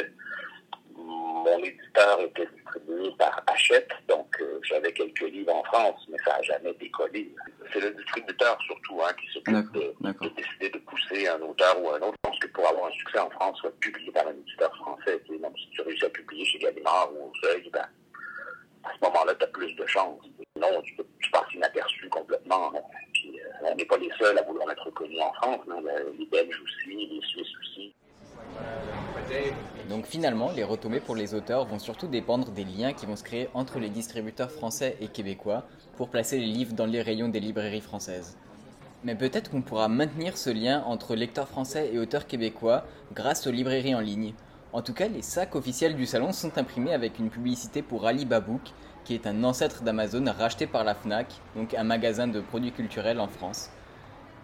mon 1.45 1.59
éditeur 1.59 2.21
était 2.21 2.47
distribué 2.47 3.11
par 3.19 3.43
Hachette, 3.47 3.91
donc 4.09 4.35
euh, 4.41 4.59
j'avais 4.63 4.93
quelques 4.93 5.21
livres 5.21 5.55
en 5.55 5.63
France, 5.65 6.01
mais 6.09 6.17
ça 6.25 6.37
n'a 6.37 6.43
jamais 6.43 6.73
décollé. 6.75 7.35
C'est 7.73 7.81
le 7.81 7.91
distributeur 7.91 8.59
surtout 8.63 9.03
hein, 9.03 9.13
qui 9.21 9.27
s'occupe 9.33 9.73
de, 9.73 9.95
de, 10.01 10.29
décider 10.37 10.71
de 10.71 10.79
pousser 10.79 11.29
un 11.29 11.41
auteur 11.43 11.81
ou 11.83 11.91
un 11.91 12.01
autre. 12.01 12.15
Je 12.25 12.31
pense 12.31 12.39
que 12.39 12.47
pour 12.49 12.67
avoir 12.69 12.87
un 12.87 12.93
succès 12.93 13.19
en 13.19 13.31
France, 13.31 13.59
soit 13.59 13.79
publié 13.81 14.11
par 14.11 14.27
un 14.27 14.33
éditeur 14.33 14.75
français. 14.77 15.21
Donc, 15.29 15.59
si 15.59 15.69
tu 15.71 15.83
réussis 15.83 16.05
à 16.07 16.11
publier 16.11 16.45
chez 16.47 16.59
Gallimard 16.59 17.11
ou 17.13 17.31
au 17.31 17.33
Seuil, 17.43 17.69
ben, 17.71 17.87
à 18.85 18.91
ce 18.95 19.05
moment-là, 19.05 19.35
tu 19.35 19.45
as 19.45 19.49
plus 19.49 19.75
de 19.75 19.87
chance. 19.87 20.21
Non, 20.57 20.81
tu, 20.83 20.97
tu 21.21 21.31
passes 21.31 21.53
inaperçu 21.55 22.09
complètement. 22.09 22.73
Hein. 22.75 22.81
Puis, 23.13 23.39
euh, 23.41 23.67
on 23.71 23.75
n'est 23.75 23.85
pas 23.85 23.99
les 23.99 24.11
seuls 24.19 24.39
à 24.39 24.43
vouloir 24.43 24.71
être 24.71 24.91
connus 24.91 25.21
en 25.21 25.33
France. 25.35 25.61
Hein. 25.71 25.83
Les 26.19 26.27
Belges 26.27 26.61
aussi, 26.63 27.07
les 27.07 27.21
Suisses 27.27 27.57
aussi. 27.61 27.95
Donc 29.89 30.07
finalement, 30.07 30.51
les 30.53 30.65
retombées 30.65 31.01
pour 31.01 31.15
les 31.15 31.35
auteurs 31.35 31.67
vont 31.67 31.79
surtout 31.79 32.07
dépendre 32.07 32.51
des 32.51 32.65
liens 32.65 32.93
qui 32.93 33.07
vont 33.07 33.17
se 33.17 33.23
créer 33.23 33.49
entre 33.55 33.79
les 33.79 33.91
distributeurs 33.91 34.51
français 34.51 34.97
et 35.01 35.09
québécois 35.09 35.65
pour 35.97 36.09
placer 36.09 36.39
les 36.39 36.47
livres 36.47 36.75
dans 36.75 36.87
les 36.87 37.03
rayons 37.03 37.29
des 37.29 37.41
librairies 37.41 37.81
françaises. 37.81 38.37
Mais 39.05 39.15
peut-être 39.15 39.51
qu'on 39.51 39.63
pourra 39.63 39.89
maintenir 39.89 40.39
ce 40.39 40.51
lien 40.51 40.83
entre 40.87 41.15
lecteurs 41.15 41.49
français 41.49 41.91
et 41.93 41.99
auteurs 41.99 42.27
québécois 42.27 42.85
grâce 43.15 43.47
aux 43.47 43.51
librairies 43.51 43.95
en 43.95 44.01
ligne. 44.01 44.33
En 44.73 44.83
tout 44.83 44.95
cas, 44.95 45.09
les 45.09 45.23
sacs 45.23 45.55
officiels 45.55 45.95
du 45.95 46.07
salon 46.07 46.33
sont 46.33 46.57
imprimés 46.57 46.95
avec 46.95 47.19
une 47.19 47.31
publicité 47.31 47.83
pour 47.83 48.07
Alibabook, 48.07 48.73
qui 49.05 49.15
est 49.15 49.27
un 49.27 49.45
ancêtre 49.45 49.83
d'Amazon 49.83 50.25
racheté 50.37 50.67
par 50.67 50.85
la 50.85 50.95
FNAC, 50.95 51.27
donc 51.55 51.75
un 51.75 51.85
magasin 51.85 52.27
de 52.27 52.41
produits 52.41 52.73
culturels 52.73 53.21
en 53.21 53.29
France. 53.29 53.71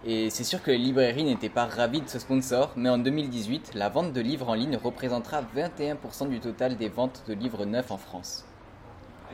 Et 0.07 0.31
c'est 0.31 0.45
sûr 0.45 0.63
que 0.63 0.71
les 0.71 0.79
librairies 0.79 1.25
n'étaient 1.25 1.51
pas 1.51 1.67
ravies 1.67 2.01
de 2.01 2.09
ce 2.09 2.19
sponsor, 2.19 2.73
mais 2.75 2.89
en 2.89 2.97
2018, 2.97 3.73
la 3.75 3.91
vente 3.91 4.15
de 4.15 4.21
livres 4.23 4.49
en 4.49 4.55
ligne 4.55 4.77
représentera 4.77 5.43
21% 5.55 6.31
du 6.31 6.41
total 6.41 6.77
des 6.79 6.89
ventes 6.89 7.23
de 7.29 7.35
livres 7.35 7.67
neufs 7.67 7.91
en 7.91 7.99
France. 7.99 8.47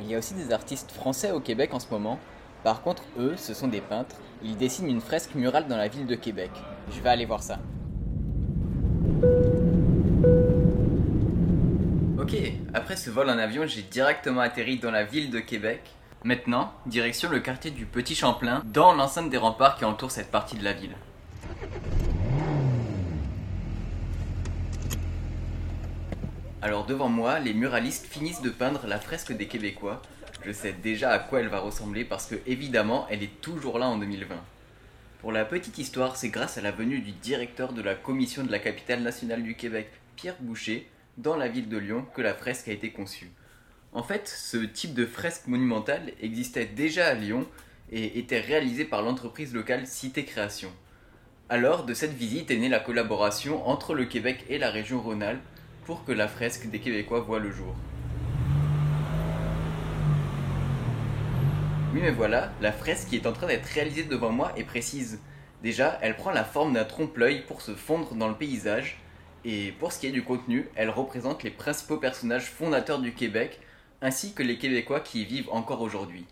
Il 0.00 0.10
y 0.10 0.14
a 0.16 0.18
aussi 0.18 0.34
des 0.34 0.52
artistes 0.52 0.90
français 0.90 1.30
au 1.30 1.38
Québec 1.38 1.72
en 1.72 1.78
ce 1.78 1.86
moment. 1.90 2.18
Par 2.64 2.82
contre, 2.82 3.04
eux, 3.16 3.34
ce 3.36 3.54
sont 3.54 3.68
des 3.68 3.80
peintres. 3.80 4.16
Ils 4.42 4.56
dessinent 4.56 4.90
une 4.90 5.00
fresque 5.00 5.36
murale 5.36 5.68
dans 5.68 5.76
la 5.76 5.86
ville 5.86 6.06
de 6.06 6.16
Québec. 6.16 6.50
Je 6.90 7.00
vais 7.00 7.10
aller 7.10 7.26
voir 7.26 7.44
ça. 7.44 7.60
Ok, 12.20 12.34
après 12.74 12.96
ce 12.96 13.08
vol 13.08 13.30
en 13.30 13.38
avion, 13.38 13.68
j'ai 13.68 13.82
directement 13.82 14.40
atterri 14.40 14.78
dans 14.78 14.90
la 14.90 15.04
ville 15.04 15.30
de 15.30 15.38
Québec 15.38 15.80
Maintenant, 16.26 16.72
direction 16.86 17.30
le 17.30 17.38
quartier 17.38 17.70
du 17.70 17.86
Petit 17.86 18.16
Champlain, 18.16 18.60
dans 18.64 18.92
l'enceinte 18.92 19.30
des 19.30 19.36
remparts 19.36 19.76
qui 19.76 19.84
entourent 19.84 20.10
cette 20.10 20.32
partie 20.32 20.56
de 20.56 20.64
la 20.64 20.72
ville. 20.72 20.96
Alors 26.60 26.84
devant 26.84 27.08
moi, 27.08 27.38
les 27.38 27.54
muralistes 27.54 28.06
finissent 28.06 28.42
de 28.42 28.50
peindre 28.50 28.88
la 28.88 28.98
fresque 28.98 29.34
des 29.34 29.46
Québécois. 29.46 30.02
Je 30.44 30.50
sais 30.50 30.72
déjà 30.72 31.12
à 31.12 31.20
quoi 31.20 31.38
elle 31.38 31.48
va 31.48 31.60
ressembler 31.60 32.04
parce 32.04 32.26
que 32.26 32.34
évidemment, 32.44 33.06
elle 33.08 33.22
est 33.22 33.40
toujours 33.40 33.78
là 33.78 33.86
en 33.86 33.96
2020. 33.96 34.34
Pour 35.20 35.30
la 35.30 35.44
petite 35.44 35.78
histoire, 35.78 36.16
c'est 36.16 36.30
grâce 36.30 36.58
à 36.58 36.60
la 36.60 36.72
venue 36.72 36.98
du 36.98 37.12
directeur 37.12 37.72
de 37.72 37.82
la 37.82 37.94
commission 37.94 38.42
de 38.42 38.50
la 38.50 38.58
capitale 38.58 39.02
nationale 39.02 39.44
du 39.44 39.54
Québec, 39.54 39.92
Pierre 40.16 40.34
Boucher, 40.40 40.90
dans 41.18 41.36
la 41.36 41.46
ville 41.46 41.68
de 41.68 41.78
Lyon, 41.78 42.04
que 42.16 42.20
la 42.20 42.34
fresque 42.34 42.66
a 42.66 42.72
été 42.72 42.90
conçue. 42.90 43.30
En 43.96 44.02
fait, 44.02 44.28
ce 44.28 44.58
type 44.58 44.92
de 44.92 45.06
fresque 45.06 45.46
monumentale 45.46 46.12
existait 46.20 46.66
déjà 46.66 47.06
à 47.06 47.14
Lyon 47.14 47.46
et 47.90 48.18
était 48.18 48.40
réalisé 48.40 48.84
par 48.84 49.00
l'entreprise 49.00 49.54
locale 49.54 49.86
Cité 49.86 50.26
Création. 50.26 50.70
Alors, 51.48 51.86
de 51.86 51.94
cette 51.94 52.12
visite 52.12 52.50
est 52.50 52.58
née 52.58 52.68
la 52.68 52.78
collaboration 52.78 53.66
entre 53.66 53.94
le 53.94 54.04
Québec 54.04 54.44
et 54.50 54.58
la 54.58 54.68
région 54.68 55.00
Rhône-Alpes 55.00 55.40
pour 55.86 56.04
que 56.04 56.12
la 56.12 56.28
fresque 56.28 56.66
des 56.66 56.78
Québécois 56.78 57.20
voit 57.20 57.38
le 57.38 57.50
jour. 57.50 57.74
Oui 61.94 62.00
mais 62.02 62.10
voilà, 62.10 62.52
la 62.60 62.72
fresque 62.72 63.08
qui 63.08 63.16
est 63.16 63.26
en 63.26 63.32
train 63.32 63.46
d'être 63.46 63.64
réalisée 63.64 64.04
devant 64.04 64.30
moi 64.30 64.52
est 64.58 64.64
précise. 64.64 65.20
Déjà, 65.62 65.98
elle 66.02 66.16
prend 66.16 66.32
la 66.32 66.44
forme 66.44 66.74
d'un 66.74 66.84
trompe-l'œil 66.84 67.44
pour 67.46 67.62
se 67.62 67.74
fondre 67.74 68.14
dans 68.14 68.28
le 68.28 68.34
paysage, 68.34 68.98
et 69.46 69.72
pour 69.78 69.90
ce 69.90 70.00
qui 70.00 70.06
est 70.08 70.12
du 70.12 70.22
contenu, 70.22 70.68
elle 70.74 70.90
représente 70.90 71.44
les 71.44 71.50
principaux 71.50 71.96
personnages 71.96 72.50
fondateurs 72.50 72.98
du 72.98 73.14
Québec 73.14 73.58
ainsi 74.02 74.34
que 74.34 74.42
les 74.42 74.58
Québécois 74.58 75.00
qui 75.00 75.22
y 75.22 75.24
vivent 75.24 75.50
encore 75.50 75.80
aujourd'hui. 75.80 76.26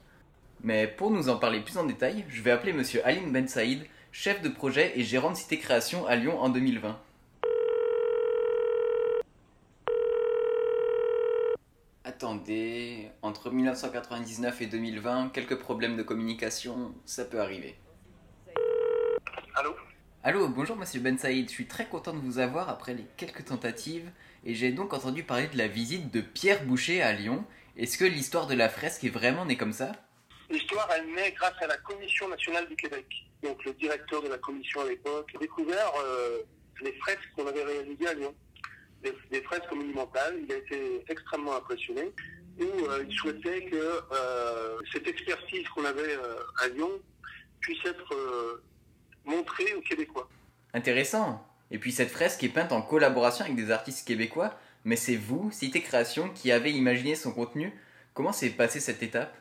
Mais 0.62 0.87
pour 0.87 1.11
nous 1.11 1.28
en 1.28 1.37
parler 1.37 1.61
plus 1.61 1.76
en 1.76 1.85
détail, 1.85 2.25
je 2.28 2.42
vais 2.42 2.50
appeler 2.50 2.73
Monsieur 2.73 3.06
Aline 3.06 3.33
Ben 3.33 3.49
Saïd, 3.49 3.85
chef 4.12 4.42
de 4.42 4.49
projet 4.49 4.92
et 4.99 5.02
gérant 5.02 5.30
de 5.30 5.37
Cité 5.37 5.59
Création 5.59 6.06
à 6.06 6.16
Lyon 6.16 6.40
en 6.40 6.49
2020. 6.49 6.99
Attendez, 12.04 13.11
entre 13.23 13.50
1999 13.50 14.62
et 14.62 14.66
2020, 14.66 15.30
quelques 15.30 15.59
problèmes 15.59 15.97
de 15.97 16.02
communication, 16.02 16.94
ça 17.04 17.25
peut 17.25 17.40
arriver. 17.40 17.76
Allô? 19.56 19.75
Allô, 20.23 20.49
bonjour 20.49 20.76
Monsieur 20.76 21.00
Ben 21.00 21.18
Saïd, 21.18 21.49
je 21.49 21.54
suis 21.54 21.66
très 21.66 21.87
content 21.87 22.14
de 22.14 22.18
vous 22.18 22.38
avoir 22.38 22.68
après 22.68 22.94
les 22.94 23.04
quelques 23.16 23.44
tentatives 23.44 24.11
et 24.44 24.54
j'ai 24.54 24.72
donc 24.72 24.92
entendu 24.92 25.22
parler 25.22 25.46
de 25.48 25.56
la 25.56 25.68
visite 25.68 26.12
de 26.12 26.20
Pierre 26.20 26.64
Boucher 26.64 27.02
à 27.02 27.12
Lyon. 27.12 27.44
Est-ce 27.76 27.96
que 27.96 28.04
l'histoire 28.04 28.46
de 28.46 28.54
la 28.54 28.68
fresque 28.68 29.02
est 29.04 29.10
vraiment 29.10 29.46
née 29.46 29.56
comme 29.56 29.72
ça? 29.72 29.92
L'histoire, 30.50 30.88
elle 30.94 31.12
naît 31.14 31.32
grâce 31.32 31.54
à 31.62 31.66
la 31.66 31.78
Commission 31.78 32.28
nationale 32.28 32.68
du 32.68 32.76
Québec. 32.76 33.06
Donc 33.42 33.64
le 33.64 33.72
directeur 33.74 34.22
de 34.22 34.28
la 34.28 34.38
commission 34.38 34.82
à 34.82 34.88
l'époque 34.88 35.30
a 35.34 35.38
découvert 35.38 35.92
euh, 35.98 36.42
les 36.82 36.92
fresques 36.92 37.30
qu'on 37.34 37.46
avait 37.46 37.64
réalisées 37.64 38.06
à 38.06 38.14
Lyon. 38.14 38.34
Des, 39.02 39.42
fresques 39.42 39.72
monumentales. 39.72 40.38
Il 40.42 40.52
a 40.52 40.56
été 40.56 41.04
extrêmement 41.08 41.56
impressionné. 41.56 42.12
Où 42.58 42.62
euh, 42.62 43.04
il 43.08 43.14
souhaitait 43.14 43.64
que 43.64 43.76
euh, 43.76 44.78
cette 44.92 45.06
expertise 45.06 45.66
qu'on 45.68 45.84
avait 45.84 46.16
à 46.62 46.68
Lyon 46.68 46.90
puisse 47.60 47.84
être 47.84 48.62
montrée 49.24 49.74
aux 49.74 49.80
Québécois. 49.80 50.28
Intéressant. 50.72 51.44
Et 51.75 51.78
puis 51.78 51.90
cette 51.90 52.11
fresque 52.11 52.45
est 52.45 52.50
peinte 52.50 52.71
en 52.71 52.83
collaboration 52.83 53.45
avec 53.45 53.57
des 53.57 53.73
artistes 53.73 54.07
québécois, 54.07 54.54
mais 54.85 54.95
c'est 54.95 55.16
vous, 55.16 55.50
Cité 55.50 55.83
Création, 55.83 56.28
qui 56.28 56.52
avez 56.52 56.71
imaginé 56.71 57.16
son 57.16 57.33
contenu. 57.33 57.73
Comment 58.14 58.31
s'est 58.31 58.50
passée 58.50 58.78
cette 58.78 59.02
étape? 59.02 59.37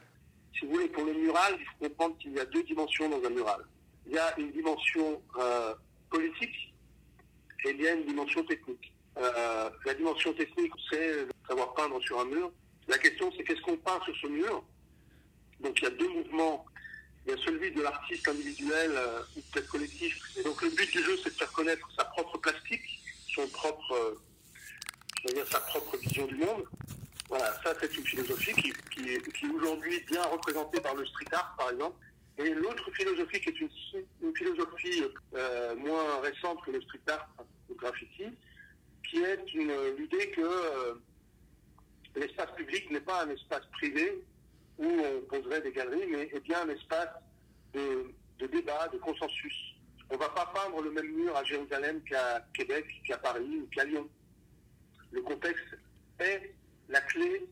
Si 0.52 0.66
vous 0.66 0.72
voulez, 0.72 0.88
pour 0.88 1.06
le 1.06 1.14
mural, 1.14 1.56
il 1.60 1.64
faut 1.64 1.90
comprendre 1.90 2.18
qu'il 2.18 2.32
y 2.32 2.40
a 2.40 2.46
deux 2.46 2.64
dimensions 2.64 3.08
dans 3.08 3.24
un 3.24 3.30
mural. 3.30 3.60
Il 4.08 4.14
y 4.14 4.18
a 4.18 4.34
une 4.40 4.52
dimension 4.52 5.22
euh, 5.40 5.76
politique 6.10 6.74
et 7.66 7.70
il 7.70 7.80
y 7.80 7.88
a 7.88 7.94
une 7.94 8.06
dimension 8.08 8.44
technique. 8.46 8.92
Euh, 9.20 9.70
la 9.86 9.94
dimension 9.94 10.34
technique, 10.34 10.74
c'est 10.90 11.28
savoir 11.48 11.76
peindre 11.76 12.02
sur 12.02 12.20
un 12.20 12.26
mur. 12.26 12.52
La 12.88 12.98
question, 12.98 13.32
c'est 13.38 13.44
qu'est-ce 13.44 13.62
qu'on 13.62 13.78
peint 13.78 14.00
sur 14.06 14.16
ce 14.16 14.26
mur? 14.26 14.64
Donc 15.60 15.80
il 15.80 15.84
y 15.84 15.88
a 15.88 15.92
deux 15.92 16.10
mouvements 16.10 16.66
il 17.26 17.32
y 17.32 17.34
a 17.34 17.38
celui 17.38 17.72
de 17.72 17.82
l'artiste 17.82 18.28
individuel 18.28 18.92
euh, 18.96 19.22
ou 19.38 19.42
peut-être 19.52 19.70
collectif. 19.70 20.20
Et 20.38 20.44
donc 20.44 20.62
le 20.62 20.70
but 20.70 20.92
du 20.92 21.02
jeu, 21.04 21.18
c'est 21.24 21.30
de 21.30 21.36
faire 21.36 21.52
connaître 21.54 21.88
sa 21.98 22.04
propre 22.06 22.38
plastique, 22.38 22.82
son 23.34 23.48
propre, 23.48 23.94
euh, 23.94 25.34
dire 25.34 25.48
sa 25.48 25.62
propre 25.62 25.98
vision 25.98 26.26
du 26.26 26.36
monde. 26.36 26.66
Voilà, 27.30 27.54
ça 27.64 27.74
c'est 27.80 27.96
une 27.96 28.06
philosophie 28.06 28.54
qui, 28.54 28.74
qui 28.92 29.14
est, 29.14 29.32
qui 29.32 29.46
est 29.46 29.50
aujourd'hui 29.50 30.00
bien 30.12 30.24
représentée 30.24 30.82
par 30.82 30.96
le 30.96 31.06
street 31.06 31.32
art, 31.32 31.56
par 31.58 31.72
exemple. 31.72 31.96
Et 32.38 32.50
l'autre 32.50 32.92
philosophie 32.92 33.40
qui 33.40 33.50
est 33.50 33.60
une, 33.62 33.70
une 34.22 34.36
philosophie 34.36 35.04
euh, 35.36 35.76
moins 35.76 36.20
récente 36.22 36.64
que 36.66 36.72
le 36.72 36.82
street 36.82 37.02
art, 37.08 37.30
le 37.70 37.76
graffiti, 37.76 38.26
qui 39.10 39.18
est 39.18 39.40
l'idée 39.98 40.32
que 40.32 41.00
l'espace 42.16 42.52
public 42.56 42.90
n'est 42.90 43.02
pas 43.02 43.24
un 43.24 43.30
espace 43.30 43.66
privé 43.74 44.24
où 44.78 44.86
on 44.86 45.22
poserait 45.28 45.62
des 45.62 45.72
galeries, 45.72 46.08
mais 46.10 46.30
est 46.34 46.40
bien 46.42 46.62
un 46.62 46.70
espace 46.70 47.10
de, 47.74 48.14
débat, 48.48 48.88
de 48.92 48.98
consensus. 48.98 49.76
On 50.10 50.16
ne 50.16 50.20
va 50.20 50.30
pas 50.30 50.52
peindre 50.54 50.82
le 50.82 50.92
même 50.92 51.12
mur 51.12 51.36
à 51.36 51.44
Jérusalem 51.44 52.02
qu'à 52.04 52.46
Québec, 52.54 52.86
qu'à 53.06 53.18
Paris 53.18 53.60
ou 53.62 53.68
qu'à 53.68 53.86
Lyon. 53.86 54.08
Le 55.12 55.22
contexte 55.22 55.78
est 56.20 56.54
la 56.90 57.02
clé 57.02 57.48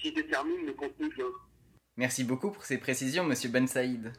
qui 0.00 0.12
détermine 0.12 0.66
le 0.66 0.72
contenu 0.74 1.08
de 1.08 1.14
l'œuvre. 1.16 1.48
Merci 1.96 2.24
beaucoup 2.24 2.50
pour 2.50 2.64
ces 2.64 2.78
précisions, 2.78 3.24
monsieur 3.24 3.48
Ben 3.48 3.66
Saïd. 3.66 4.12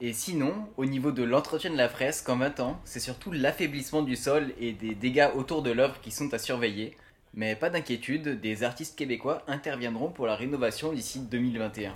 Et 0.00 0.12
sinon, 0.12 0.68
au 0.76 0.84
niveau 0.84 1.10
de 1.10 1.22
l'entretien 1.22 1.70
de 1.70 1.76
la 1.76 1.88
fresque 1.88 2.28
en 2.28 2.36
20 2.36 2.60
ans, 2.60 2.80
c'est 2.84 3.00
surtout 3.00 3.32
l'affaiblissement 3.32 4.02
du 4.02 4.16
sol 4.16 4.52
et 4.58 4.72
des 4.72 4.94
dégâts 4.94 5.30
autour 5.34 5.62
de 5.62 5.70
l'œuvre 5.70 6.00
qui 6.00 6.10
sont 6.10 6.32
à 6.34 6.38
surveiller. 6.38 6.96
Mais 7.38 7.54
pas 7.54 7.68
d'inquiétude, 7.68 8.40
des 8.40 8.64
artistes 8.64 8.96
québécois 8.96 9.42
interviendront 9.46 10.08
pour 10.08 10.26
la 10.26 10.34
rénovation 10.34 10.94
d'ici 10.94 11.20
2021. 11.20 11.92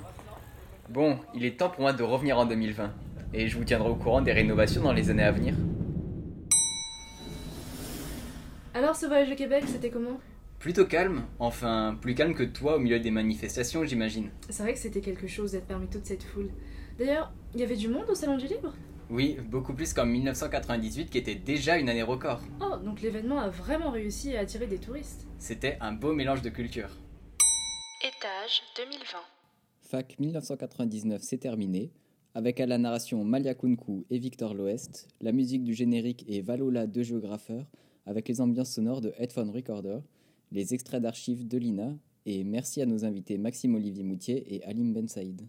Bon, 0.90 1.18
il 1.34 1.46
est 1.46 1.58
temps 1.58 1.70
pour 1.70 1.80
moi 1.80 1.94
de 1.94 2.02
revenir 2.02 2.38
en 2.38 2.44
2020, 2.44 2.92
et 3.32 3.48
je 3.48 3.56
vous 3.56 3.64
tiendrai 3.64 3.88
au 3.88 3.94
courant 3.94 4.20
des 4.20 4.32
rénovations 4.32 4.82
dans 4.82 4.92
les 4.92 5.08
années 5.08 5.22
à 5.22 5.32
venir. 5.32 5.54
Alors 8.74 8.94
ce 8.94 9.06
voyage 9.06 9.32
au 9.32 9.34
Québec, 9.34 9.64
c'était 9.66 9.88
comment? 9.88 10.20
Plutôt 10.58 10.84
calme, 10.84 11.22
enfin 11.38 11.96
plus 11.98 12.14
calme 12.14 12.34
que 12.34 12.42
toi 12.42 12.76
au 12.76 12.78
milieu 12.78 13.00
des 13.00 13.10
manifestations, 13.10 13.82
j'imagine. 13.86 14.28
C'est 14.50 14.62
vrai 14.62 14.74
que 14.74 14.78
c'était 14.78 15.00
quelque 15.00 15.26
chose 15.26 15.52
d'être 15.52 15.66
parmi 15.66 15.86
toute 15.86 16.04
cette 16.04 16.22
foule. 16.22 16.50
D'ailleurs, 16.98 17.32
il 17.54 17.60
y 17.60 17.62
avait 17.62 17.76
du 17.76 17.88
monde 17.88 18.04
au 18.10 18.14
Salon 18.14 18.36
du 18.36 18.46
Livre 18.46 18.74
Oui, 19.12 19.38
beaucoup 19.50 19.74
plus 19.74 19.92
qu'en 19.92 20.06
1998 20.06 21.10
qui 21.10 21.18
était 21.18 21.34
déjà 21.34 21.78
une 21.78 21.88
année 21.88 22.04
record. 22.04 22.40
Oh, 22.60 22.76
donc 22.76 23.02
l'événement 23.02 23.40
a 23.40 23.48
vraiment 23.48 23.90
réussi 23.90 24.36
à 24.36 24.40
attirer 24.40 24.68
des 24.68 24.78
touristes. 24.78 25.26
C'était 25.36 25.76
un 25.80 25.90
beau 25.90 26.12
mélange 26.12 26.42
de 26.42 26.48
cultures. 26.48 26.96
Étage 28.02 28.62
2020. 28.76 29.18
Fac 29.80 30.16
1999, 30.20 31.22
c'est 31.22 31.38
terminé. 31.38 31.90
Avec 32.34 32.60
à 32.60 32.66
la 32.66 32.78
narration 32.78 33.24
Malia 33.24 33.54
Kunku 33.54 34.06
et 34.10 34.18
Victor 34.20 34.54
Loest, 34.54 35.08
la 35.20 35.32
musique 35.32 35.64
du 35.64 35.74
générique 35.74 36.24
est 36.28 36.40
Valola 36.40 36.86
de 36.86 37.02
Géographeur, 37.02 37.66
avec 38.06 38.28
les 38.28 38.40
ambiances 38.40 38.74
sonores 38.74 39.00
de 39.00 39.12
Headphone 39.18 39.50
Recorder, 39.50 39.98
les 40.52 40.72
extraits 40.72 41.02
d'archives 41.02 41.48
de 41.48 41.58
Lina, 41.58 41.96
et 42.26 42.44
merci 42.44 42.80
à 42.80 42.86
nos 42.86 43.04
invités 43.04 43.38
Maxime 43.38 43.74
Olivier 43.74 44.04
Moutier 44.04 44.54
et 44.54 44.62
Alim 44.62 44.92
Ben 44.92 45.08
Saïd. 45.08 45.48